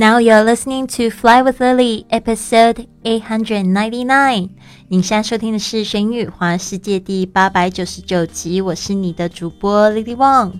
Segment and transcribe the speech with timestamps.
[0.00, 4.48] Now you're listening to Fly with Lily, episode eight hundred ninety nine。
[4.88, 8.62] 你现在收听的是《神语环世界》第八百九十九集。
[8.62, 10.52] 我是你的主播 Lily Wang。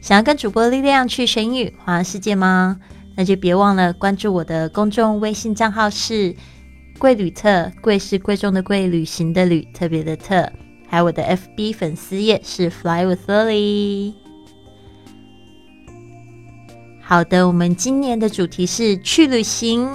[0.00, 2.78] 想要跟主播力量去神语环世界吗？
[3.16, 6.36] 那就别忘了关注我的公众微信账号是
[7.00, 10.48] “贵旅特”，贵是贵重的贵，旅行的旅，特别的特。
[10.86, 14.23] 还有我的 FB 粉丝页是 Fly with Lily。
[17.06, 19.86] 好的，我们今年的主题是去旅行。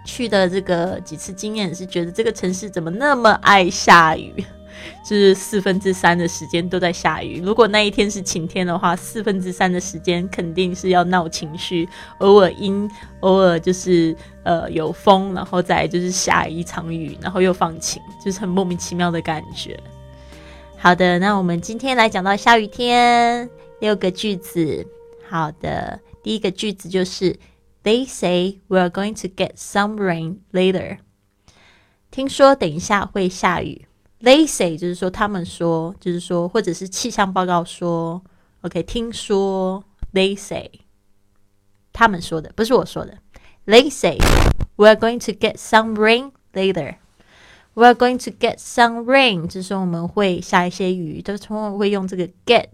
[0.04, 4.44] 去的这个几次经验是觉得这个城市怎么那么爱下雨，
[5.08, 7.40] 就是四分之三的时间都在下雨。
[7.42, 11.88] 如果那一天是晴天的话，四分之三的时间肯定是要闹情绪，
[12.18, 12.90] 偶尔阴，
[13.20, 19.80] 偶尔就是呃有风，然后再就是下一场雨，然后又放晴，就是很莫名其妙的感觉。
[20.76, 23.48] 好的，那我们今天来讲到下雨天
[23.80, 24.86] 六个句子。
[25.30, 27.36] 好的，第一个句子就是。
[27.85, 30.99] They say we are going to get some rain later。
[32.11, 33.87] 听说等一下会下雨。
[34.21, 38.23] They say 就是说他们说，就是说，或者是气象报告说。
[38.63, 39.83] OK，听说
[40.13, 40.71] They say
[41.93, 43.19] 他们说的，不是我说的。
[43.65, 44.19] They say
[44.77, 52.69] we are going to get some rain later。We are going to get some rain，就是说我们会下一些雨，都通常会用这个 get，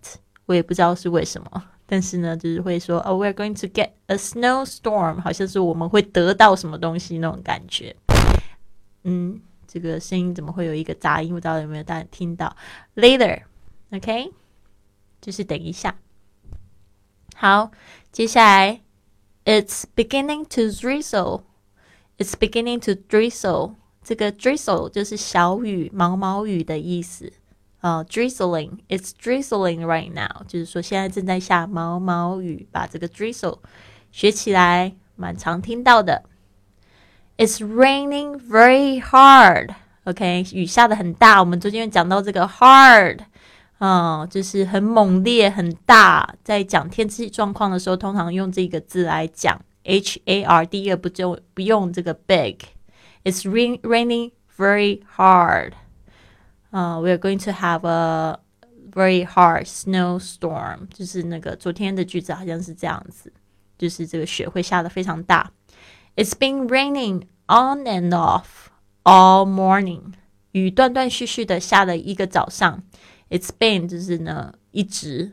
[0.47, 1.65] 我也不知道是为什么。
[1.92, 7.94] 但是呢，就是会说哦，we are going to get a snowstorm，好像是我们会得到什么东西那种感觉。
[9.04, 11.34] 嗯，这个声音怎么会有一个杂音？
[11.34, 12.56] 不知道有没有大家听到
[12.96, 14.32] ？Later，OK，
[15.20, 15.98] 就是等一下。
[17.36, 17.72] 好，
[18.14, 18.80] 接下来
[19.44, 27.34] ，it's beginning to drizzle，it's beginning to drizzle，这个 drizzle 就是小雨、毛毛雨的意思。
[27.82, 33.60] 啊，drizzling，it's drizzling right now，就是说现在正在下毛毛雨，把这个 drizzle
[34.12, 36.24] 学起来，蛮常听到的。
[37.38, 41.40] It's raining very hard，OK，雨下的很大。
[41.40, 43.22] 我们昨天讲到这个 hard，
[43.80, 46.36] 啊，就是很猛烈、很大。
[46.44, 52.58] 在讲天气状况的时候，通常用这个字来讲，H A R，第一个不就不用这个 big。
[53.24, 55.72] It's rain raining very hard。
[56.71, 58.39] 啊，we are going to have a
[58.91, 63.33] very hard snowstorm，就是那个昨天的句子好像是这样子，
[63.79, 65.53] 就是这个雪会下的非常大。
[66.17, 68.69] It's been raining on and off
[69.05, 70.13] all morning，
[70.53, 72.83] 雨断断续续的下了一个早上。
[73.29, 75.33] It's been 就是呢一直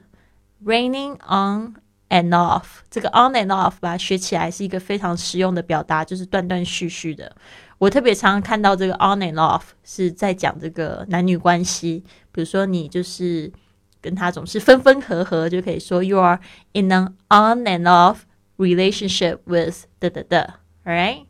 [0.63, 1.75] raining on
[2.09, 7.35] and off，这个 on and off 把它学起来是一个非常实用的表达，就是断断续续的。
[7.78, 12.02] 我特别常看到这个 on and off 是在讲这个男女关系，
[12.32, 13.52] 比如说你就是
[14.00, 16.40] 跟他总是分分合合，就可以说 you are
[16.72, 18.22] in an on and off
[18.56, 20.54] relationship with 的的的
[20.84, 21.26] ，right?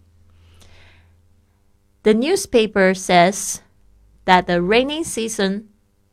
[2.03, 3.57] The newspaper says
[4.25, 5.65] that the rainy season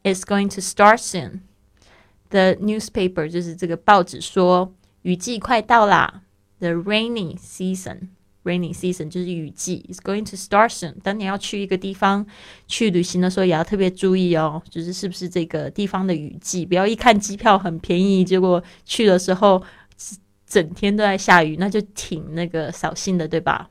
[0.04, 1.42] is going to start soon.
[2.30, 4.74] The newspaper 就是这个报纸说
[5.04, 6.24] 雨季快到啦
[6.60, 8.10] ，the rainy season。
[8.45, 10.95] Rainy season 就是雨季，is going to start soon。
[11.03, 12.27] 当你要去一个地方
[12.67, 16.65] 去旅行的时候，也要特别注意哦，就是是不是这个地方的雨季。
[16.65, 19.63] 不要一看机票很便宜，结果去的时候
[20.47, 23.69] 整天都在下雨，那就挺那个扫兴的，对吧？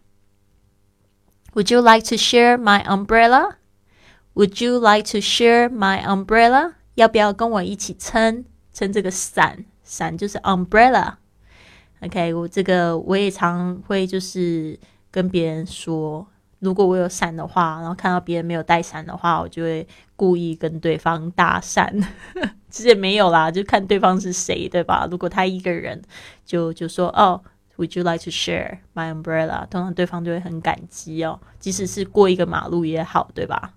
[1.54, 3.56] Would you like to share my umbrella?
[4.36, 6.74] Would you like to share my umbrella？
[6.94, 9.66] 要不要跟我一起撑撑这个伞？
[9.84, 11.16] 伞就是 umbrella。
[12.05, 14.79] OK，我这个我也常会就是
[15.11, 16.27] 跟别人说，
[16.59, 19.87] 如果我有伞的话，然后看到别人没有带伞的话，我就会
[20.17, 21.89] 故意跟对方搭讪。
[22.71, 25.07] 其实也没有啦，就看对方是谁，对吧？
[25.11, 26.03] 如果他一个人，
[26.45, 27.41] 就就说哦。
[27.77, 29.67] Would you like to share my umbrella？
[29.69, 33.75] 通常对方就会很感激哦，即使是过一个马路也好，对吧？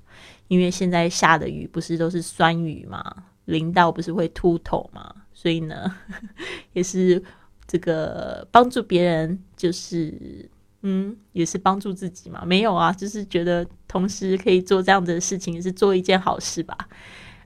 [0.49, 3.03] 因为现在下的雨不是都是酸雨嘛，
[3.45, 5.95] 淋到不是会秃头嘛，所以呢，
[6.73, 7.23] 也是
[7.67, 10.49] 这个帮助别人，就是
[10.83, 12.43] 嗯，也是帮助自己嘛。
[12.45, 16.75] 没有啊，就是觉得同时可以做这样的事情，也是做一件好事吧。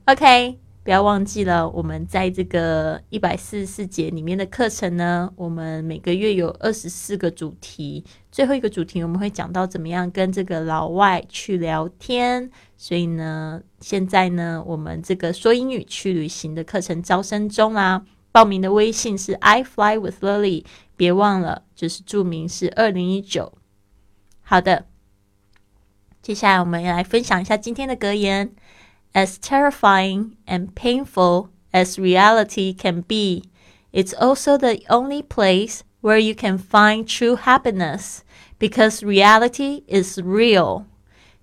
[0.06, 0.60] OK。
[0.84, 12.50] 不要忘记了，我们在这个一百四十四节里面的课程呢，我们每个月有二十四个主题，最后一个主题我们会讲到怎么样跟这个老外去聊天。
[12.78, 20.65] 所以呢，现在呢，我们这个说英语去旅行的课程招生中啊，报名的微信是 I fly with Lily，
[20.97, 23.53] 别忘了，就是注明是二零一九。
[24.43, 24.87] 好的，
[26.23, 28.55] 接下来我们要来分享一下今天的格言。
[29.13, 33.45] As terrifying and painful as reality can be,
[33.91, 38.19] it's also the only place where you can find true happiness
[38.59, 40.85] because reality is real.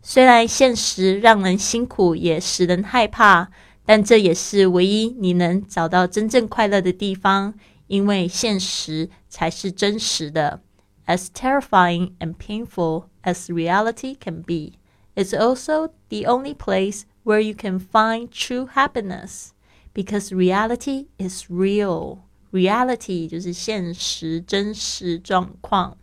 [0.04, 3.50] 虽然现实让人辛苦，也使人害怕，
[3.88, 7.54] 但这也是唯一你能找到真正快乐的地方，
[7.88, 10.62] 因为现实才是真实的。
[11.06, 14.78] As terrifying and painful as reality can be,
[15.16, 19.50] it's also the only place where you can find true happiness
[19.94, 22.20] because reality is real.
[22.52, 25.98] Reality 就是现实、真实状况。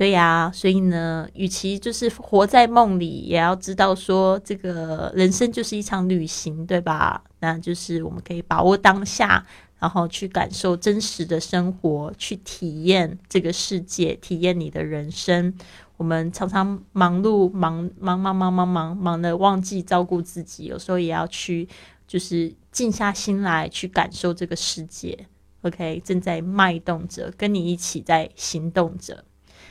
[0.00, 7.22] 对呀，所以呢，与其就是活在梦里，也要知道说，这个人生就是一场旅行，对吧？
[7.40, 9.44] 那就是我们可以把握当下，
[9.78, 15.54] 然后去感受真实的生活，去体验这个世界，体验你的人生。
[15.98, 20.64] 我们常常忙碌，忙忙忙忙忙忙忙的，忘记照顾自己。
[20.64, 21.68] 有时候也要去，
[22.08, 25.26] 就是静下心来，去感受这个世界。
[25.60, 29.26] OK，正在脉动着，跟你一起在行动着。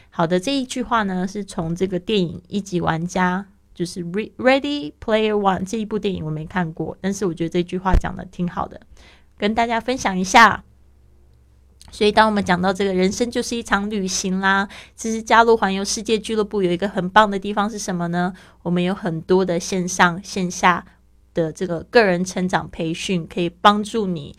[0.09, 4.03] 好的，这一句话呢，是从这个电影《一级玩家》，就是
[4.37, 8.81] 《Ready Player One》这一部电影，我没看过，但是我觉得这句话讲的挺好的，
[9.37, 10.63] 跟大家分享一下。
[11.91, 18.33] 所以，当我们讲到这个人生就是一场旅行啦，其实加入环游世界俱乐部有一个很棒的地方是什么呢？
[18.61, 20.85] 我们有很多的线上线下
[21.33, 24.35] 的这个个人成长培训，可以帮助你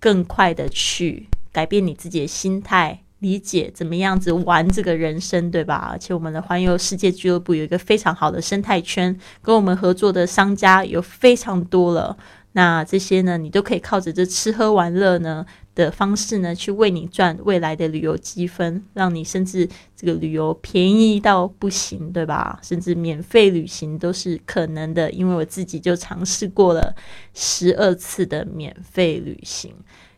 [0.00, 5.88] 更快的去改变你自己的心态，理解怎么样子玩这个人生，对吧？
[5.90, 12.16] 而且我们的环游世界俱乐部有一个非常好的生态圈，跟我们合作的商家有非常多了。
[12.52, 15.46] 那这些呢，你都可以靠着这吃喝玩乐呢。
[15.74, 22.60] 的方式呢，去为你赚未来的旅游积分，让你甚至这个旅游便宜到不行，对吧？
[22.62, 26.94] 甚至免费旅行都是可能的，因为我自己就尝试过了
[27.34, 29.74] 十二次的免费旅行。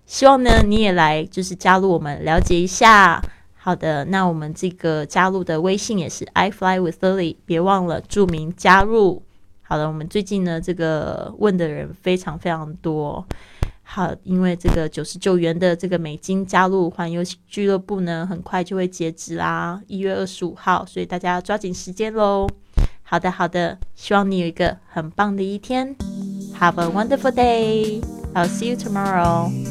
[0.07, 3.21] 希望呢，你也来就是加入我们，了解一下。
[3.57, 9.23] 好的，那我们这个加入的微信也是 I fly with Lily，别忘了注明加入。
[9.63, 13.27] 好了，我们最近呢，这个问的人非常非常多。
[13.83, 22.49] 好，因为这个九十九元的这个美金加入环游俱乐部呢，很快就会截止啦，一月二十五号，所以大家抓紧时间喽。
[23.03, 25.97] 好的，好的，希望你有一个很棒的一天。
[26.61, 28.01] Have a wonderful day.
[28.35, 29.66] I'll see you tomorrow.